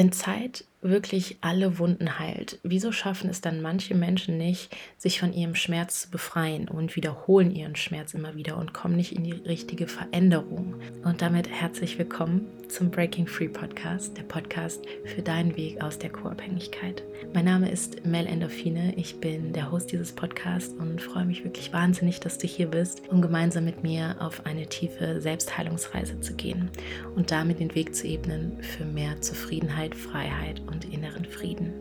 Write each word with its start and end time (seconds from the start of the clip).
Wenn 0.00 0.12
Zeit 0.12 0.64
wirklich 0.82 1.38
alle 1.42 1.78
Wunden 1.78 2.18
heilt, 2.18 2.58
wieso 2.62 2.90
schaffen 2.90 3.28
es 3.28 3.40
dann 3.40 3.60
manche 3.60 3.94
Menschen 3.94 4.38
nicht, 4.38 4.74
sich 4.96 5.20
von 5.20 5.32
ihrem 5.32 5.54
Schmerz 5.54 6.02
zu 6.02 6.10
befreien 6.10 6.68
und 6.68 6.96
wiederholen 6.96 7.54
ihren 7.54 7.76
Schmerz 7.76 8.14
immer 8.14 8.34
wieder 8.34 8.56
und 8.56 8.72
kommen 8.72 8.96
nicht 8.96 9.12
in 9.12 9.24
die 9.24 9.32
richtige 9.32 9.86
Veränderung? 9.86 10.76
Und 11.04 11.20
damit 11.20 11.50
herzlich 11.50 11.98
willkommen 11.98 12.46
zum 12.68 12.90
Breaking 12.90 13.26
Free 13.26 13.48
Podcast, 13.48 14.16
der 14.16 14.22
Podcast 14.22 14.82
für 15.04 15.22
deinen 15.22 15.56
Weg 15.56 15.82
aus 15.82 15.98
der 15.98 16.10
Co-Abhängigkeit. 16.10 17.02
Mein 17.34 17.44
Name 17.44 17.70
ist 17.70 18.06
Mel 18.06 18.26
Endorphine, 18.26 18.94
ich 18.96 19.20
bin 19.20 19.52
der 19.52 19.70
Host 19.70 19.92
dieses 19.92 20.12
Podcasts 20.12 20.74
und 20.78 21.02
freue 21.02 21.24
mich 21.26 21.44
wirklich 21.44 21.72
wahnsinnig, 21.72 22.20
dass 22.20 22.38
du 22.38 22.46
hier 22.46 22.68
bist, 22.68 23.02
um 23.08 23.20
gemeinsam 23.20 23.64
mit 23.64 23.82
mir 23.82 24.16
auf 24.20 24.46
eine 24.46 24.66
tiefe 24.66 25.20
Selbstheilungsreise 25.20 26.20
zu 26.20 26.34
gehen 26.34 26.70
und 27.16 27.30
damit 27.30 27.60
den 27.60 27.74
Weg 27.74 27.94
zu 27.94 28.06
ebnen 28.06 28.62
für 28.62 28.84
mehr 28.84 29.20
Zufriedenheit, 29.20 29.94
Freiheit 29.94 30.62
und 30.70 30.84
inneren 30.84 31.24
Frieden. 31.24 31.72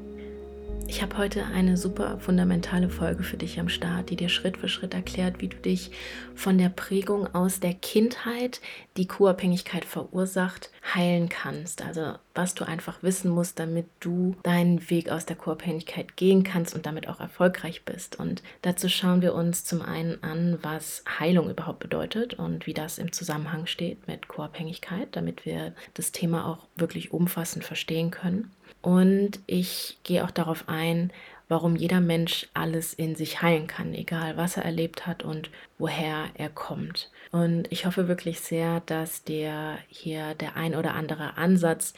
Ich 0.89 1.03
habe 1.03 1.19
heute 1.19 1.45
eine 1.45 1.77
super 1.77 2.17
fundamentale 2.19 2.89
Folge 2.89 3.21
für 3.21 3.37
dich 3.37 3.59
am 3.59 3.69
Start, 3.69 4.09
die 4.09 4.15
dir 4.15 4.27
Schritt 4.27 4.57
für 4.57 4.67
Schritt 4.67 4.95
erklärt, 4.95 5.39
wie 5.39 5.47
du 5.47 5.55
dich 5.55 5.91
von 6.33 6.57
der 6.57 6.69
Prägung 6.69 7.33
aus 7.35 7.59
der 7.59 7.75
Kindheit, 7.75 8.59
die 8.97 9.07
Co-Abhängigkeit 9.07 9.85
verursacht, 9.85 10.71
heilen 10.95 11.29
kannst. 11.29 11.83
Also 11.83 12.15
was 12.33 12.55
du 12.55 12.65
einfach 12.65 13.03
wissen 13.03 13.29
musst, 13.29 13.59
damit 13.59 13.85
du 13.99 14.35
deinen 14.41 14.89
Weg 14.89 15.09
aus 15.09 15.27
der 15.27 15.35
Co-Abhängigkeit 15.35 16.17
gehen 16.17 16.43
kannst 16.43 16.73
und 16.73 16.87
damit 16.87 17.07
auch 17.07 17.19
erfolgreich 17.19 17.85
bist. 17.85 18.19
Und 18.19 18.41
dazu 18.63 18.89
schauen 18.89 19.21
wir 19.21 19.35
uns 19.35 19.65
zum 19.65 19.83
einen 19.83 20.23
an, 20.23 20.57
was 20.63 21.03
Heilung 21.19 21.51
überhaupt 21.51 21.79
bedeutet 21.79 22.33
und 22.33 22.65
wie 22.65 22.73
das 22.73 22.97
im 22.97 23.11
Zusammenhang 23.11 23.67
steht 23.67 24.07
mit 24.07 24.27
Co-Abhängigkeit, 24.27 25.09
damit 25.11 25.45
wir 25.45 25.75
das 25.93 26.11
Thema 26.11 26.47
auch 26.47 26.65
wirklich 26.75 27.13
umfassend 27.13 27.63
verstehen 27.63 28.09
können. 28.09 28.49
Und 28.81 29.39
ich 29.45 29.97
gehe 30.03 30.23
auch 30.23 30.31
darauf 30.31 30.65
ein, 30.67 31.11
warum 31.49 31.75
jeder 31.75 31.99
Mensch 31.99 32.47
alles 32.53 32.93
in 32.93 33.15
sich 33.15 33.41
heilen 33.41 33.67
kann, 33.67 33.93
egal 33.93 34.37
was 34.37 34.55
er 34.55 34.63
erlebt 34.63 35.07
hat 35.07 35.23
und 35.23 35.49
woher 35.77 36.25
er 36.35 36.49
kommt. 36.49 37.11
Und 37.31 37.71
ich 37.71 37.85
hoffe 37.85 38.07
wirklich 38.07 38.39
sehr, 38.39 38.81
dass 38.81 39.23
dir 39.23 39.77
hier 39.87 40.35
der 40.35 40.55
ein 40.55 40.75
oder 40.75 40.93
andere 40.93 41.37
Ansatz 41.37 41.93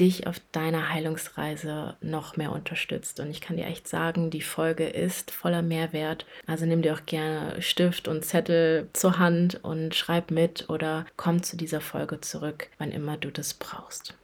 dich 0.00 0.26
auf 0.26 0.40
deiner 0.50 0.92
Heilungsreise 0.92 1.96
noch 2.00 2.36
mehr 2.36 2.52
unterstützt. 2.52 3.20
Und 3.20 3.30
ich 3.30 3.40
kann 3.40 3.56
dir 3.56 3.66
echt 3.66 3.86
sagen, 3.86 4.30
die 4.30 4.40
Folge 4.40 4.86
ist 4.86 5.30
voller 5.30 5.62
Mehrwert. 5.62 6.26
Also 6.46 6.66
nimm 6.66 6.82
dir 6.82 6.94
auch 6.94 7.06
gerne 7.06 7.60
Stift 7.62 8.08
und 8.08 8.24
Zettel 8.24 8.88
zur 8.92 9.18
Hand 9.18 9.62
und 9.62 9.94
schreib 9.94 10.30
mit 10.30 10.68
oder 10.68 11.06
komm 11.16 11.42
zu 11.42 11.56
dieser 11.56 11.80
Folge 11.80 12.20
zurück, 12.20 12.68
wann 12.78 12.90
immer 12.90 13.16
du 13.16 13.30
das 13.30 13.54
brauchst. 13.54 14.14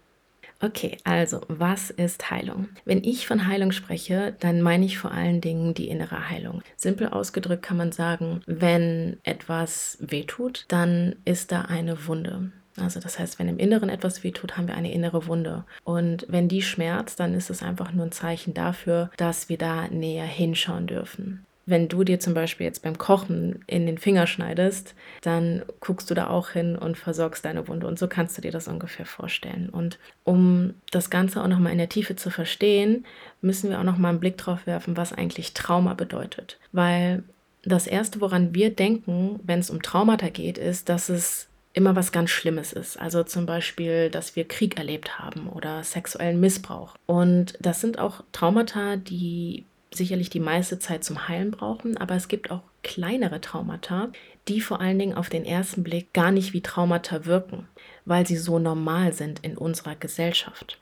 Okay, 0.62 0.98
also 1.04 1.40
was 1.48 1.88
ist 1.88 2.30
Heilung? 2.30 2.68
Wenn 2.84 3.02
ich 3.02 3.26
von 3.26 3.46
Heilung 3.46 3.72
spreche, 3.72 4.36
dann 4.40 4.60
meine 4.60 4.84
ich 4.84 4.98
vor 4.98 5.10
allen 5.10 5.40
Dingen 5.40 5.72
die 5.72 5.88
innere 5.88 6.28
Heilung. 6.28 6.62
Simpel 6.76 7.08
ausgedrückt 7.08 7.62
kann 7.62 7.78
man 7.78 7.92
sagen, 7.92 8.42
wenn 8.46 9.18
etwas 9.22 9.96
wehtut, 10.00 10.66
dann 10.68 11.16
ist 11.24 11.50
da 11.50 11.62
eine 11.62 12.06
Wunde. 12.06 12.52
Also 12.76 13.00
das 13.00 13.18
heißt, 13.18 13.38
wenn 13.38 13.48
im 13.48 13.58
Inneren 13.58 13.88
etwas 13.88 14.22
wehtut, 14.22 14.56
haben 14.56 14.68
wir 14.68 14.74
eine 14.74 14.92
innere 14.92 15.26
Wunde. 15.26 15.64
Und 15.84 16.26
wenn 16.28 16.48
die 16.48 16.62
schmerzt, 16.62 17.20
dann 17.20 17.34
ist 17.34 17.50
es 17.50 17.62
einfach 17.62 17.92
nur 17.92 18.06
ein 18.06 18.12
Zeichen 18.12 18.52
dafür, 18.52 19.10
dass 19.16 19.48
wir 19.48 19.58
da 19.58 19.88
näher 19.88 20.26
hinschauen 20.26 20.86
dürfen 20.86 21.46
wenn 21.70 21.88
du 21.88 22.04
dir 22.04 22.20
zum 22.20 22.34
Beispiel 22.34 22.66
jetzt 22.66 22.82
beim 22.82 22.98
Kochen 22.98 23.64
in 23.66 23.86
den 23.86 23.98
Finger 23.98 24.26
schneidest, 24.26 24.94
dann 25.22 25.62
guckst 25.80 26.10
du 26.10 26.14
da 26.14 26.28
auch 26.28 26.50
hin 26.50 26.76
und 26.76 26.98
versorgst 26.98 27.44
deine 27.44 27.68
Wunde. 27.68 27.86
Und 27.86 27.98
so 27.98 28.08
kannst 28.08 28.36
du 28.36 28.42
dir 28.42 28.50
das 28.50 28.68
ungefähr 28.68 29.06
vorstellen. 29.06 29.70
Und 29.70 29.98
um 30.24 30.74
das 30.90 31.10
Ganze 31.10 31.42
auch 31.42 31.48
nochmal 31.48 31.72
in 31.72 31.78
der 31.78 31.88
Tiefe 31.88 32.16
zu 32.16 32.30
verstehen, 32.30 33.06
müssen 33.40 33.70
wir 33.70 33.78
auch 33.78 33.84
nochmal 33.84 34.10
einen 34.10 34.20
Blick 34.20 34.36
drauf 34.36 34.66
werfen, 34.66 34.96
was 34.96 35.12
eigentlich 35.12 35.54
Trauma 35.54 35.94
bedeutet. 35.94 36.58
Weil 36.72 37.22
das 37.62 37.86
Erste, 37.86 38.20
woran 38.20 38.54
wir 38.54 38.74
denken, 38.74 39.38
wenn 39.42 39.60
es 39.60 39.70
um 39.70 39.82
Traumata 39.82 40.28
geht, 40.28 40.58
ist, 40.58 40.88
dass 40.88 41.08
es 41.08 41.48
immer 41.72 41.94
was 41.94 42.10
ganz 42.12 42.30
Schlimmes 42.30 42.72
ist. 42.72 42.98
Also 42.98 43.22
zum 43.22 43.46
Beispiel, 43.46 44.10
dass 44.10 44.34
wir 44.34 44.46
Krieg 44.46 44.76
erlebt 44.76 45.18
haben 45.18 45.48
oder 45.48 45.84
sexuellen 45.84 46.40
Missbrauch. 46.40 46.96
Und 47.06 47.56
das 47.60 47.80
sind 47.80 47.98
auch 47.98 48.24
Traumata, 48.32 48.96
die 48.96 49.64
sicherlich 49.92 50.30
die 50.30 50.40
meiste 50.40 50.78
Zeit 50.78 51.04
zum 51.04 51.28
Heilen 51.28 51.50
brauchen, 51.50 51.96
aber 51.96 52.14
es 52.14 52.28
gibt 52.28 52.50
auch 52.50 52.62
kleinere 52.82 53.40
Traumata, 53.40 54.10
die 54.48 54.60
vor 54.60 54.80
allen 54.80 54.98
Dingen 54.98 55.14
auf 55.14 55.28
den 55.28 55.44
ersten 55.44 55.82
Blick 55.82 56.12
gar 56.12 56.30
nicht 56.30 56.52
wie 56.52 56.62
Traumata 56.62 57.26
wirken, 57.26 57.68
weil 58.04 58.26
sie 58.26 58.36
so 58.36 58.58
normal 58.58 59.12
sind 59.12 59.40
in 59.40 59.56
unserer 59.56 59.96
Gesellschaft. 59.96 60.78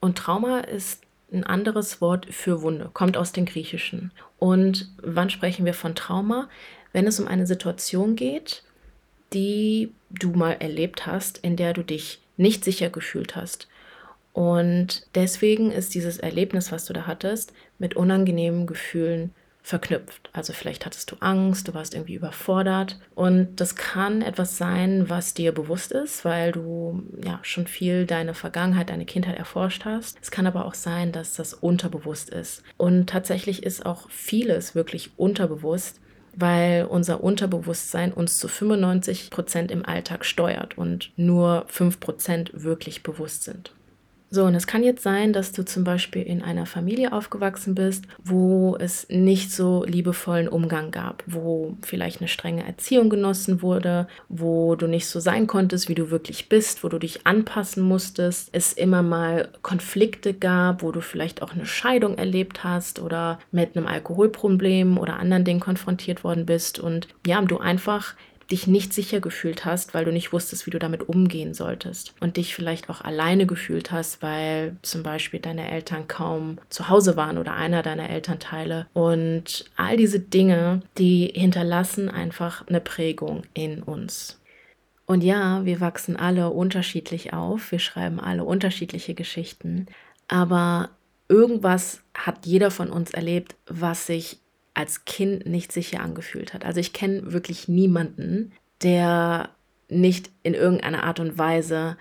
Und 0.00 0.18
Trauma 0.18 0.60
ist 0.60 1.02
ein 1.32 1.44
anderes 1.44 2.00
Wort 2.00 2.26
für 2.26 2.62
Wunde, 2.62 2.90
kommt 2.92 3.16
aus 3.16 3.32
dem 3.32 3.46
Griechischen. 3.46 4.10
Und 4.38 4.90
wann 5.02 5.30
sprechen 5.30 5.64
wir 5.64 5.74
von 5.74 5.94
Trauma? 5.94 6.48
Wenn 6.92 7.06
es 7.06 7.18
um 7.18 7.28
eine 7.28 7.46
Situation 7.46 8.16
geht, 8.16 8.62
die 9.32 9.92
du 10.10 10.30
mal 10.32 10.52
erlebt 10.52 11.06
hast, 11.06 11.38
in 11.38 11.56
der 11.56 11.72
du 11.72 11.82
dich 11.82 12.20
nicht 12.36 12.64
sicher 12.64 12.90
gefühlt 12.90 13.34
hast, 13.34 13.68
und 14.32 15.06
deswegen 15.14 15.70
ist 15.70 15.94
dieses 15.94 16.18
Erlebnis, 16.18 16.72
was 16.72 16.86
du 16.86 16.92
da 16.92 17.06
hattest, 17.06 17.52
mit 17.82 17.96
unangenehmen 17.96 18.66
Gefühlen 18.66 19.34
verknüpft. 19.62 20.30
Also 20.32 20.52
vielleicht 20.52 20.86
hattest 20.86 21.10
du 21.10 21.16
Angst, 21.20 21.68
du 21.68 21.74
warst 21.74 21.94
irgendwie 21.94 22.14
überfordert 22.14 22.98
und 23.14 23.60
das 23.60 23.76
kann 23.76 24.22
etwas 24.22 24.56
sein, 24.56 25.08
was 25.08 25.34
dir 25.34 25.52
bewusst 25.52 25.92
ist, 25.92 26.24
weil 26.24 26.52
du 26.52 27.02
ja 27.24 27.38
schon 27.42 27.66
viel 27.66 28.06
deine 28.06 28.34
Vergangenheit, 28.34 28.90
deine 28.90 29.04
Kindheit 29.04 29.38
erforscht 29.38 29.84
hast. 29.84 30.18
Es 30.20 30.30
kann 30.30 30.46
aber 30.46 30.64
auch 30.64 30.74
sein, 30.74 31.12
dass 31.12 31.34
das 31.34 31.54
unterbewusst 31.54 32.30
ist. 32.30 32.62
Und 32.76 33.08
tatsächlich 33.08 33.62
ist 33.62 33.86
auch 33.86 34.10
vieles 34.10 34.74
wirklich 34.74 35.10
unterbewusst, 35.16 36.00
weil 36.34 36.86
unser 36.86 37.22
Unterbewusstsein 37.22 38.12
uns 38.12 38.38
zu 38.38 38.48
95 38.48 39.30
Prozent 39.30 39.70
im 39.70 39.84
Alltag 39.84 40.24
steuert 40.24 40.78
und 40.78 41.12
nur 41.16 41.64
5 41.68 42.00
Prozent 42.00 42.50
wirklich 42.54 43.02
bewusst 43.02 43.44
sind. 43.44 43.72
So, 44.34 44.44
und 44.44 44.54
es 44.54 44.66
kann 44.66 44.82
jetzt 44.82 45.02
sein, 45.02 45.34
dass 45.34 45.52
du 45.52 45.62
zum 45.62 45.84
Beispiel 45.84 46.22
in 46.22 46.40
einer 46.40 46.64
Familie 46.64 47.12
aufgewachsen 47.12 47.74
bist, 47.74 48.06
wo 48.24 48.78
es 48.80 49.06
nicht 49.10 49.52
so 49.52 49.84
liebevollen 49.84 50.48
Umgang 50.48 50.90
gab, 50.90 51.22
wo 51.26 51.76
vielleicht 51.82 52.22
eine 52.22 52.28
strenge 52.28 52.66
Erziehung 52.66 53.10
genossen 53.10 53.60
wurde, 53.60 54.08
wo 54.30 54.74
du 54.74 54.86
nicht 54.86 55.06
so 55.06 55.20
sein 55.20 55.46
konntest, 55.46 55.90
wie 55.90 55.94
du 55.94 56.10
wirklich 56.10 56.48
bist, 56.48 56.82
wo 56.82 56.88
du 56.88 56.98
dich 56.98 57.26
anpassen 57.26 57.82
musstest, 57.82 58.48
es 58.52 58.72
immer 58.72 59.02
mal 59.02 59.50
Konflikte 59.60 60.32
gab, 60.32 60.82
wo 60.82 60.92
du 60.92 61.02
vielleicht 61.02 61.42
auch 61.42 61.52
eine 61.52 61.66
Scheidung 61.66 62.16
erlebt 62.16 62.64
hast 62.64 63.00
oder 63.00 63.38
mit 63.50 63.76
einem 63.76 63.86
Alkoholproblem 63.86 64.96
oder 64.96 65.18
anderen 65.18 65.44
Dingen 65.44 65.60
konfrontiert 65.60 66.24
worden 66.24 66.46
bist 66.46 66.78
und 66.78 67.06
ja, 67.26 67.42
du 67.42 67.58
einfach 67.58 68.14
dich 68.52 68.66
nicht 68.66 68.92
sicher 68.92 69.20
gefühlt 69.20 69.64
hast, 69.64 69.94
weil 69.94 70.04
du 70.04 70.12
nicht 70.12 70.32
wusstest, 70.32 70.66
wie 70.66 70.70
du 70.70 70.78
damit 70.78 71.08
umgehen 71.08 71.54
solltest. 71.54 72.14
Und 72.20 72.36
dich 72.36 72.54
vielleicht 72.54 72.88
auch 72.88 73.00
alleine 73.00 73.46
gefühlt 73.46 73.90
hast, 73.90 74.22
weil 74.22 74.76
zum 74.82 75.02
Beispiel 75.02 75.40
deine 75.40 75.70
Eltern 75.70 76.06
kaum 76.06 76.58
zu 76.68 76.88
Hause 76.88 77.16
waren 77.16 77.38
oder 77.38 77.54
einer 77.54 77.82
deiner 77.82 78.10
Elternteile. 78.10 78.86
Und 78.92 79.64
all 79.76 79.96
diese 79.96 80.20
Dinge, 80.20 80.82
die 80.98 81.32
hinterlassen 81.34 82.08
einfach 82.08 82.66
eine 82.68 82.80
Prägung 82.80 83.42
in 83.54 83.82
uns. 83.82 84.38
Und 85.06 85.24
ja, 85.24 85.64
wir 85.64 85.80
wachsen 85.80 86.16
alle 86.16 86.50
unterschiedlich 86.50 87.32
auf, 87.32 87.72
wir 87.72 87.80
schreiben 87.80 88.20
alle 88.20 88.44
unterschiedliche 88.44 89.14
Geschichten, 89.14 89.86
aber 90.28 90.90
irgendwas 91.28 92.00
hat 92.14 92.46
jeder 92.46 92.70
von 92.70 92.90
uns 92.90 93.10
erlebt, 93.10 93.56
was 93.66 94.06
sich 94.06 94.38
als 94.74 95.04
Kind 95.04 95.46
nicht 95.46 95.72
sicher 95.72 96.00
angefühlt 96.00 96.54
hat. 96.54 96.64
Also 96.64 96.80
ich 96.80 96.92
kenne 96.92 97.32
wirklich 97.32 97.68
niemanden, 97.68 98.52
der 98.82 99.50
nicht 99.88 100.30
in 100.42 100.54
irgendeiner 100.54 101.04
Art 101.04 101.20
und 101.20 101.38
Weise 101.38 101.96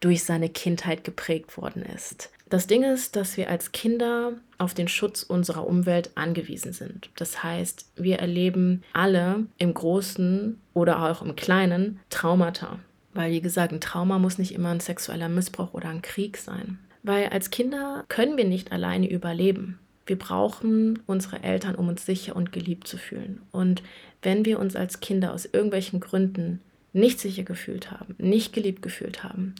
durch 0.00 0.24
seine 0.24 0.48
Kindheit 0.48 1.04
geprägt 1.04 1.56
worden 1.56 1.82
ist. 1.82 2.30
Das 2.48 2.66
Ding 2.66 2.84
ist, 2.84 3.16
dass 3.16 3.36
wir 3.36 3.50
als 3.50 3.72
Kinder 3.72 4.34
auf 4.58 4.72
den 4.72 4.86
Schutz 4.88 5.22
unserer 5.22 5.66
Umwelt 5.66 6.10
angewiesen 6.14 6.72
sind. 6.72 7.10
Das 7.16 7.42
heißt, 7.42 7.90
wir 7.96 8.18
erleben 8.18 8.84
alle 8.92 9.46
im 9.58 9.74
Großen 9.74 10.60
oder 10.72 11.10
auch 11.10 11.22
im 11.22 11.34
Kleinen 11.34 11.98
Traumata. 12.08 12.78
Weil, 13.14 13.32
wie 13.32 13.40
gesagt, 13.40 13.72
ein 13.72 13.80
Trauma 13.80 14.18
muss 14.18 14.38
nicht 14.38 14.54
immer 14.54 14.70
ein 14.70 14.80
sexueller 14.80 15.28
Missbrauch 15.28 15.74
oder 15.74 15.88
ein 15.88 16.02
Krieg 16.02 16.36
sein. 16.36 16.78
Weil 17.02 17.28
als 17.30 17.50
Kinder 17.50 18.04
können 18.08 18.36
wir 18.36 18.44
nicht 18.44 18.72
alleine 18.72 19.10
überleben. 19.10 19.78
Wir 20.06 20.18
brauchen 20.18 21.00
unsere 21.06 21.42
Eltern, 21.42 21.74
um 21.74 21.88
uns 21.88 22.06
sicher 22.06 22.36
und 22.36 22.52
geliebt 22.52 22.86
zu 22.86 22.96
fühlen. 22.96 23.42
Und 23.50 23.82
wenn 24.22 24.44
wir 24.44 24.58
uns 24.58 24.76
als 24.76 25.00
Kinder 25.00 25.32
aus 25.32 25.44
irgendwelchen 25.44 26.00
Gründen 26.00 26.60
nicht 26.92 27.20
sicher 27.20 27.42
gefühlt 27.42 27.90
haben, 27.90 28.14
nicht 28.18 28.52
geliebt 28.52 28.82
gefühlt 28.82 29.24
haben, 29.24 29.54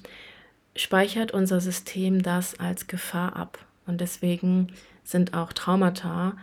speichert 0.76 1.32
unser 1.32 1.60
System 1.60 2.22
das 2.22 2.58
als 2.60 2.86
Gefahr 2.86 3.36
ab. 3.36 3.58
Und 3.86 4.00
deswegen 4.00 4.68
sind 5.04 5.34
auch 5.34 5.52
Traumata 5.52 6.36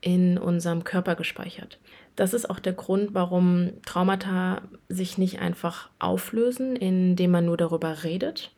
in 0.00 0.38
unserem 0.38 0.84
Körper 0.84 1.14
gespeichert. 1.14 1.78
Das 2.16 2.34
ist 2.34 2.48
auch 2.48 2.58
der 2.58 2.72
Grund, 2.72 3.14
warum 3.14 3.70
Traumata 3.84 4.62
sich 4.88 5.18
nicht 5.18 5.40
einfach 5.40 5.90
auflösen, 5.98 6.76
indem 6.76 7.30
man 7.30 7.46
nur 7.46 7.56
darüber 7.56 8.02
redet, 8.02 8.50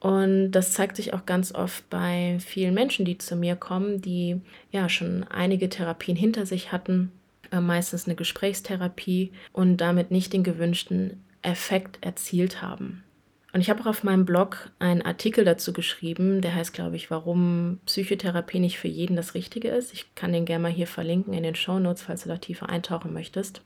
Und 0.00 0.52
das 0.52 0.72
zeigt 0.72 0.96
sich 0.96 1.14
auch 1.14 1.26
ganz 1.26 1.54
oft 1.54 1.88
bei 1.88 2.38
vielen 2.40 2.74
Menschen, 2.74 3.04
die 3.04 3.18
zu 3.18 3.34
mir 3.34 3.56
kommen, 3.56 4.02
die 4.02 4.40
ja 4.70 4.88
schon 4.88 5.24
einige 5.24 5.68
Therapien 5.68 6.16
hinter 6.16 6.44
sich 6.46 6.70
hatten, 6.70 7.12
äh, 7.50 7.60
meistens 7.60 8.06
eine 8.06 8.14
Gesprächstherapie 8.14 9.32
und 9.52 9.78
damit 9.78 10.10
nicht 10.10 10.32
den 10.32 10.44
gewünschten 10.44 11.22
Effekt 11.42 11.98
erzielt 12.02 12.60
haben. 12.60 13.04
Und 13.52 13.62
ich 13.62 13.70
habe 13.70 13.80
auch 13.80 13.86
auf 13.86 14.04
meinem 14.04 14.26
Blog 14.26 14.70
einen 14.80 15.00
Artikel 15.00 15.42
dazu 15.44 15.72
geschrieben, 15.72 16.42
der 16.42 16.54
heißt, 16.54 16.74
glaube 16.74 16.96
ich, 16.96 17.10
warum 17.10 17.80
Psychotherapie 17.86 18.58
nicht 18.58 18.78
für 18.78 18.88
jeden 18.88 19.16
das 19.16 19.32
Richtige 19.32 19.68
ist. 19.68 19.94
Ich 19.94 20.14
kann 20.14 20.34
den 20.34 20.44
gerne 20.44 20.64
mal 20.64 20.72
hier 20.72 20.86
verlinken 20.86 21.32
in 21.32 21.42
den 21.42 21.54
Show 21.54 21.78
Notes, 21.78 22.02
falls 22.02 22.24
du 22.24 22.28
da 22.28 22.36
tiefer 22.36 22.68
eintauchen 22.68 23.14
möchtest. 23.14 23.62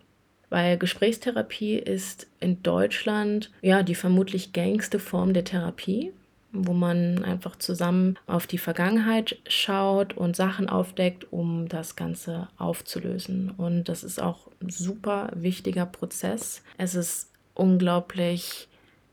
Weil 0.49 0.79
Gesprächstherapie 0.79 1.75
ist 1.75 2.29
in 2.39 2.63
Deutschland 2.63 3.51
ja 3.63 3.83
die 3.83 3.97
vermutlich 3.97 4.53
gängigste 4.53 5.01
Form 5.01 5.33
der 5.35 5.45
Therapie, 5.45 6.13
wo 6.53 6.73
man 6.73 7.25
einfach 7.25 7.57
zusammen 7.57 8.19
auf 8.27 8.47
die 8.47 8.59
Vergangenheit 8.59 9.39
schaut 9.47 10.17
und 10.17 10.37
Sachen 10.37 10.69
aufdeckt, 10.69 11.33
um 11.33 11.69
das 11.69 11.97
Ganze 11.97 12.49
aufzulösen. 12.59 13.51
Und 13.51 13.89
das 13.89 14.05
ist 14.05 14.21
auch 14.21 14.49
ein 14.61 14.71
super 14.71 15.31
wichtiger 15.35 15.87
Prozess. 15.87 16.63
Es 16.77 16.95
ist 16.95 17.31
unglaublich 17.55 18.69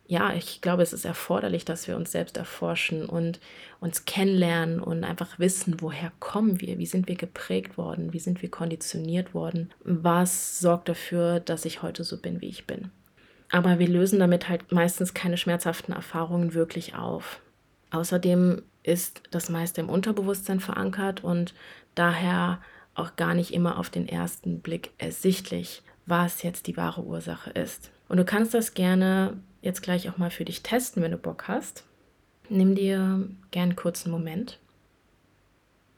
ja, 0.07 0.33
ich 0.33 0.61
glaube, 0.61 0.83
es 0.83 0.93
ist 0.93 1.03
erforderlich, 1.03 1.65
dass 1.65 1.87
wir 1.87 1.97
uns 1.97 2.13
selbst 2.13 2.37
erforschen 2.37 3.05
und 3.05 3.41
uns 3.81 4.05
kennenlernen 4.05 4.79
und 4.79 5.03
einfach 5.03 5.37
wissen, 5.37 5.81
woher 5.81 6.11
kommen 6.19 6.61
wir, 6.61 6.77
wie 6.77 6.85
sind 6.85 7.09
wir 7.09 7.15
geprägt 7.15 7.77
worden, 7.77 8.13
wie 8.13 8.19
sind 8.19 8.41
wir 8.41 8.49
konditioniert 8.49 9.33
worden, 9.33 9.69
was 9.83 10.59
sorgt 10.59 10.87
dafür, 10.87 11.41
dass 11.41 11.65
ich 11.65 11.81
heute 11.81 12.05
so 12.05 12.17
bin, 12.17 12.39
wie 12.39 12.47
ich 12.47 12.65
bin. 12.65 12.89
Aber 13.49 13.79
wir 13.79 13.87
lösen 13.87 14.19
damit 14.19 14.49
halt 14.49 14.71
meistens 14.71 15.13
keine 15.13 15.37
schmerzhaften 15.37 15.93
Erfahrungen 15.93 16.53
wirklich 16.53 16.95
auf. 16.95 17.39
Außerdem 17.91 18.63
ist 18.83 19.23
das 19.31 19.49
meiste 19.49 19.81
im 19.81 19.89
Unterbewusstsein 19.89 20.59
verankert 20.59 21.23
und 21.23 21.53
daher 21.95 22.61
auch 22.95 23.15
gar 23.15 23.33
nicht 23.33 23.53
immer 23.53 23.77
auf 23.77 23.89
den 23.89 24.07
ersten 24.07 24.59
Blick 24.59 24.91
ersichtlich, 24.97 25.83
was 26.05 26.43
jetzt 26.43 26.67
die 26.67 26.77
wahre 26.77 27.03
Ursache 27.03 27.51
ist. 27.51 27.91
Und 28.09 28.17
du 28.17 28.25
kannst 28.25 28.53
das 28.53 28.73
gerne 28.73 29.37
jetzt 29.61 29.81
gleich 29.81 30.09
auch 30.09 30.17
mal 30.17 30.31
für 30.31 30.45
dich 30.45 30.63
testen, 30.63 31.03
wenn 31.03 31.11
du 31.11 31.17
Bock 31.17 31.47
hast. 31.47 31.83
Nimm 32.49 32.75
dir 32.75 33.29
gern 33.51 33.63
einen 33.63 33.75
kurzen 33.75 34.11
Moment. 34.11 34.59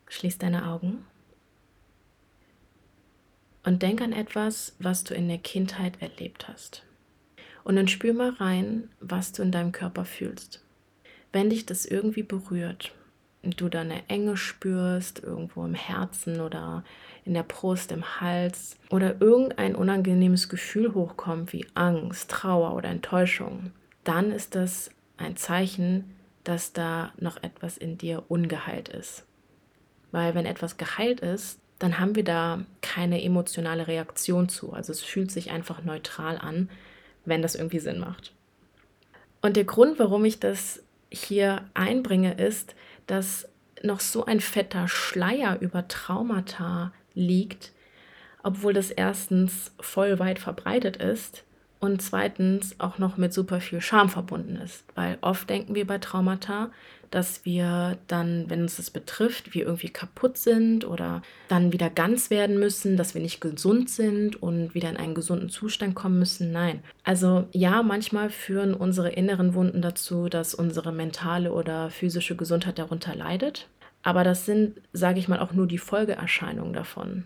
Schließ 0.07 0.39
deine 0.39 0.67
Augen. 0.67 1.05
Und 3.63 3.83
denk 3.83 4.01
an 4.01 4.13
etwas, 4.13 4.75
was 4.79 5.03
du 5.03 5.13
in 5.13 5.27
der 5.27 5.37
Kindheit 5.37 6.01
erlebt 6.01 6.47
hast. 6.47 6.83
Und 7.63 7.75
dann 7.75 7.87
spür 7.87 8.13
mal 8.13 8.31
rein, 8.31 8.89
was 8.99 9.31
du 9.31 9.41
in 9.43 9.51
deinem 9.51 9.71
Körper 9.71 10.05
fühlst. 10.05 10.63
Wenn 11.31 11.49
dich 11.49 11.65
das 11.65 11.85
irgendwie 11.85 12.23
berührt 12.23 12.93
und 13.43 13.61
du 13.61 13.69
da 13.69 13.81
eine 13.81 14.07
Enge 14.09 14.37
spürst, 14.37 15.23
irgendwo 15.23 15.63
im 15.65 15.75
Herzen 15.75 16.41
oder 16.41 16.83
in 17.25 17.33
der 17.33 17.43
Brust, 17.43 17.91
im 17.91 18.19
Hals 18.19 18.77
oder 18.89 19.21
irgendein 19.21 19.75
unangenehmes 19.75 20.49
Gefühl 20.49 20.93
hochkommt 20.93 21.53
wie 21.53 21.67
Angst, 21.75 22.31
Trauer 22.31 22.75
oder 22.75 22.89
Enttäuschung, 22.89 23.71
dann 24.03 24.31
ist 24.31 24.55
das 24.55 24.89
ein 25.17 25.35
Zeichen, 25.35 26.15
dass 26.43 26.73
da 26.73 27.13
noch 27.19 27.43
etwas 27.43 27.77
in 27.77 27.97
dir 27.97 28.23
ungeheilt 28.27 28.89
ist. 28.89 29.25
Weil 30.11 30.33
wenn 30.33 30.45
etwas 30.45 30.77
geheilt 30.77 31.19
ist, 31.19 31.59
dann 31.77 31.99
haben 31.99 32.15
wir 32.15 32.23
da 32.23 32.65
keine 32.81 33.23
emotionale 33.23 33.87
Reaktion 33.87 34.49
zu. 34.49 34.73
Also 34.73 34.91
es 34.91 35.01
fühlt 35.01 35.31
sich 35.31 35.51
einfach 35.51 35.83
neutral 35.83 36.37
an, 36.37 36.69
wenn 37.29 37.41
das 37.41 37.55
irgendwie 37.55 37.79
Sinn 37.79 37.99
macht. 37.99 38.33
Und 39.41 39.55
der 39.55 39.63
Grund, 39.63 39.99
warum 39.99 40.25
ich 40.25 40.39
das 40.39 40.83
hier 41.09 41.63
einbringe, 41.73 42.33
ist, 42.33 42.75
dass 43.07 43.47
noch 43.81 43.99
so 43.99 44.25
ein 44.25 44.41
fetter 44.41 44.87
Schleier 44.87 45.59
über 45.61 45.87
Traumata 45.87 46.91
liegt, 47.13 47.71
obwohl 48.43 48.73
das 48.73 48.91
erstens 48.91 49.71
voll 49.79 50.19
weit 50.19 50.39
verbreitet 50.39 50.97
ist 50.97 51.43
und 51.79 52.01
zweitens 52.01 52.79
auch 52.79 52.97
noch 52.97 53.17
mit 53.17 53.33
super 53.33 53.61
viel 53.61 53.81
Scham 53.81 54.09
verbunden 54.09 54.57
ist. 54.57 54.83
Weil 54.95 55.17
oft 55.21 55.49
denken 55.49 55.75
wir 55.75 55.87
bei 55.87 55.97
Traumata, 55.97 56.71
dass 57.11 57.45
wir 57.45 57.97
dann, 58.07 58.49
wenn 58.49 58.61
uns 58.61 58.77
das 58.77 58.89
betrifft, 58.89 59.53
wir 59.53 59.65
irgendwie 59.65 59.89
kaputt 59.89 60.37
sind 60.37 60.85
oder 60.85 61.21
dann 61.47 61.71
wieder 61.73 61.89
ganz 61.89 62.29
werden 62.29 62.59
müssen, 62.59 62.97
dass 62.97 63.13
wir 63.13 63.21
nicht 63.21 63.41
gesund 63.41 63.89
sind 63.89 64.41
und 64.41 64.73
wieder 64.73 64.89
in 64.89 64.97
einen 64.97 65.15
gesunden 65.15 65.49
Zustand 65.49 65.95
kommen 65.95 66.19
müssen. 66.19 66.51
Nein. 66.51 66.81
Also 67.03 67.47
ja, 67.51 67.83
manchmal 67.83 68.29
führen 68.29 68.73
unsere 68.73 69.09
inneren 69.09 69.53
Wunden 69.53 69.81
dazu, 69.81 70.29
dass 70.29 70.53
unsere 70.53 70.91
mentale 70.91 71.51
oder 71.51 71.89
physische 71.89 72.35
Gesundheit 72.35 72.79
darunter 72.79 73.15
leidet. 73.15 73.67
Aber 74.03 74.23
das 74.23 74.45
sind, 74.45 74.79
sage 74.93 75.19
ich 75.19 75.27
mal, 75.27 75.39
auch 75.39 75.53
nur 75.53 75.67
die 75.67 75.77
Folgeerscheinungen 75.77 76.73
davon, 76.73 77.25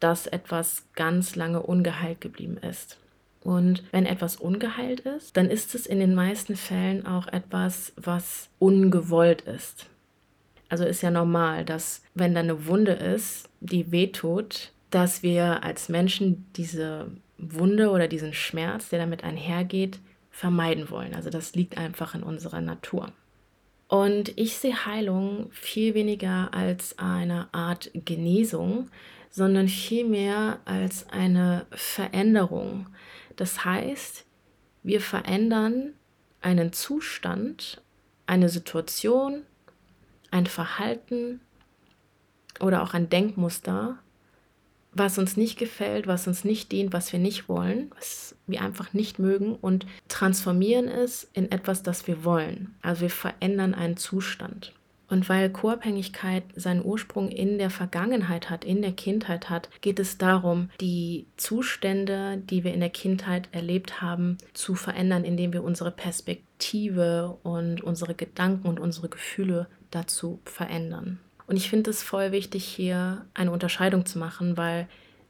dass 0.00 0.26
etwas 0.26 0.84
ganz 0.94 1.36
lange 1.36 1.62
ungeheilt 1.62 2.20
geblieben 2.20 2.56
ist. 2.58 2.98
Und 3.42 3.84
wenn 3.92 4.06
etwas 4.06 4.36
ungeheilt 4.36 5.00
ist, 5.00 5.36
dann 5.36 5.50
ist 5.50 5.74
es 5.74 5.86
in 5.86 6.00
den 6.00 6.14
meisten 6.14 6.56
Fällen 6.56 7.06
auch 7.06 7.28
etwas, 7.28 7.92
was 7.96 8.48
ungewollt 8.58 9.42
ist. 9.42 9.86
Also 10.68 10.84
ist 10.84 11.02
ja 11.02 11.10
normal, 11.10 11.64
dass 11.64 12.02
wenn 12.14 12.34
da 12.34 12.40
eine 12.40 12.66
Wunde 12.66 12.92
ist, 12.92 13.48
die 13.60 13.90
wehtut, 13.90 14.72
dass 14.90 15.22
wir 15.22 15.62
als 15.62 15.88
Menschen 15.88 16.46
diese 16.56 17.10
Wunde 17.38 17.90
oder 17.90 18.08
diesen 18.08 18.34
Schmerz, 18.34 18.88
der 18.88 18.98
damit 18.98 19.24
einhergeht, 19.24 20.00
vermeiden 20.30 20.90
wollen. 20.90 21.14
Also 21.14 21.30
das 21.30 21.54
liegt 21.54 21.78
einfach 21.78 22.14
in 22.14 22.22
unserer 22.22 22.60
Natur. 22.60 23.12
Und 23.88 24.36
ich 24.36 24.56
sehe 24.56 24.84
Heilung 24.84 25.48
viel 25.50 25.94
weniger 25.94 26.52
als 26.52 26.98
eine 26.98 27.48
Art 27.52 27.90
Genesung, 27.94 28.90
sondern 29.30 29.68
vielmehr 29.68 30.58
als 30.66 31.08
eine 31.08 31.66
Veränderung. 31.70 32.86
Das 33.38 33.64
heißt, 33.64 34.26
wir 34.82 35.00
verändern 35.00 35.94
einen 36.40 36.72
Zustand, 36.72 37.82
eine 38.26 38.50
Situation, 38.50 39.42
ein 40.30 40.46
Verhalten 40.46 41.40
oder 42.60 42.82
auch 42.82 42.92
ein 42.92 43.08
Denkmuster 43.08 43.98
was 44.92 45.18
uns 45.18 45.36
nicht 45.36 45.58
gefällt, 45.58 46.06
was 46.06 46.26
uns 46.26 46.44
nicht 46.44 46.72
dient, 46.72 46.92
was 46.92 47.12
wir 47.12 47.20
nicht 47.20 47.48
wollen, 47.48 47.90
was 47.96 48.34
wir 48.46 48.62
einfach 48.62 48.92
nicht 48.92 49.18
mögen 49.18 49.54
und 49.54 49.86
transformieren 50.08 50.88
es 50.88 51.28
in 51.32 51.50
etwas, 51.50 51.82
das 51.82 52.06
wir 52.06 52.24
wollen. 52.24 52.74
Also 52.82 53.02
wir 53.02 53.10
verändern 53.10 53.74
einen 53.74 53.96
Zustand. 53.96 54.72
Und 55.08 55.28
weil 55.28 55.50
Co-Abhängigkeit 55.50 56.44
seinen 56.54 56.84
Ursprung 56.84 57.30
in 57.30 57.58
der 57.58 57.70
Vergangenheit 57.70 58.50
hat, 58.50 58.64
in 58.64 58.82
der 58.82 58.92
Kindheit 58.92 59.48
hat, 59.48 59.70
geht 59.80 59.98
es 59.98 60.18
darum, 60.18 60.68
die 60.80 61.26
Zustände, 61.36 62.42
die 62.44 62.62
wir 62.62 62.74
in 62.74 62.80
der 62.80 62.90
Kindheit 62.90 63.48
erlebt 63.52 64.02
haben, 64.02 64.36
zu 64.52 64.74
verändern, 64.74 65.24
indem 65.24 65.52
wir 65.52 65.64
unsere 65.64 65.90
Perspektive 65.90 67.38
und 67.42 67.82
unsere 67.82 68.14
Gedanken 68.14 68.68
und 68.68 68.78
unsere 68.78 69.08
Gefühle 69.08 69.66
dazu 69.90 70.40
verändern. 70.44 71.18
Und 71.46 71.56
ich 71.56 71.70
finde 71.70 71.90
es 71.90 72.02
voll 72.02 72.30
wichtig, 72.30 72.64
hier 72.64 73.24
eine 73.32 73.50
Unterscheidung 73.50 74.04
zu 74.04 74.18
machen, 74.18 74.58
weil 74.58 74.86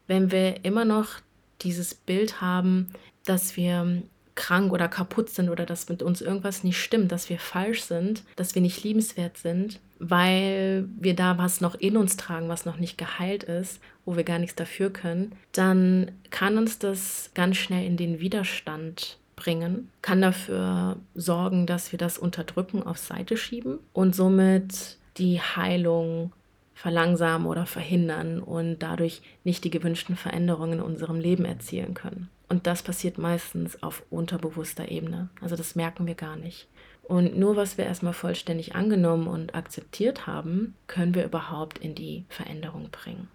wenn 0.08 0.32
wir 0.32 0.64
immer 0.64 0.84
noch 0.84 1.20
dieses 1.62 1.94
Bild 1.94 2.40
haben, 2.40 2.88
dass 3.24 3.56
wir 3.56 4.02
krank 4.38 4.72
oder 4.72 4.86
kaputt 4.86 5.30
sind 5.30 5.50
oder 5.50 5.66
dass 5.66 5.88
mit 5.88 6.00
uns 6.00 6.20
irgendwas 6.20 6.62
nicht 6.62 6.80
stimmt, 6.80 7.10
dass 7.10 7.28
wir 7.28 7.40
falsch 7.40 7.82
sind, 7.82 8.22
dass 8.36 8.54
wir 8.54 8.62
nicht 8.62 8.84
liebenswert 8.84 9.36
sind, 9.36 9.80
weil 9.98 10.88
wir 10.96 11.16
da 11.16 11.38
was 11.38 11.60
noch 11.60 11.74
in 11.74 11.96
uns 11.96 12.16
tragen, 12.16 12.48
was 12.48 12.64
noch 12.64 12.76
nicht 12.76 12.96
geheilt 12.96 13.42
ist, 13.42 13.80
wo 14.04 14.16
wir 14.16 14.22
gar 14.22 14.38
nichts 14.38 14.54
dafür 14.54 14.90
können, 14.90 15.32
dann 15.50 16.12
kann 16.30 16.56
uns 16.56 16.78
das 16.78 17.32
ganz 17.34 17.56
schnell 17.56 17.84
in 17.84 17.96
den 17.96 18.20
Widerstand 18.20 19.18
bringen, 19.34 19.90
kann 20.02 20.22
dafür 20.22 20.98
sorgen, 21.16 21.66
dass 21.66 21.90
wir 21.90 21.98
das 21.98 22.16
unterdrücken, 22.16 22.84
auf 22.84 22.98
Seite 22.98 23.36
schieben 23.36 23.80
und 23.92 24.14
somit 24.14 24.98
die 25.16 25.40
Heilung 25.40 26.32
verlangsamen 26.74 27.48
oder 27.48 27.66
verhindern 27.66 28.38
und 28.38 28.78
dadurch 28.78 29.20
nicht 29.42 29.64
die 29.64 29.70
gewünschten 29.70 30.14
Veränderungen 30.14 30.74
in 30.74 30.80
unserem 30.80 31.18
Leben 31.18 31.44
erzielen 31.44 31.94
können. 31.94 32.28
Und 32.48 32.66
das 32.66 32.82
passiert 32.82 33.18
meistens 33.18 33.82
auf 33.82 34.02
unterbewusster 34.10 34.90
Ebene. 34.90 35.28
Also 35.40 35.56
das 35.56 35.74
merken 35.74 36.06
wir 36.06 36.14
gar 36.14 36.36
nicht. 36.36 36.66
Und 37.02 37.38
nur 37.38 37.56
was 37.56 37.78
wir 37.78 37.84
erstmal 37.86 38.12
vollständig 38.12 38.74
angenommen 38.74 39.28
und 39.28 39.54
akzeptiert 39.54 40.26
haben, 40.26 40.74
können 40.86 41.14
wir 41.14 41.24
überhaupt 41.24 41.78
in 41.78 41.94
die 41.94 42.24
Veränderung 42.28 42.90
bringen. 42.90 43.28